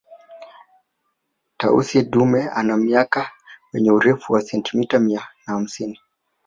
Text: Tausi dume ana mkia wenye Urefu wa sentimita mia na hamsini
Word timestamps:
Tausi 1.57 2.01
dume 2.03 2.47
ana 2.49 2.77
mkia 2.77 3.29
wenye 3.73 3.91
Urefu 3.91 4.33
wa 4.33 4.41
sentimita 4.41 4.99
mia 4.99 5.27
na 5.47 5.53
hamsini 5.53 5.99